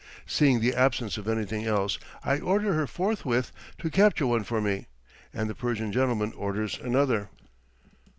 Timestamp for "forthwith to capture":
2.87-4.25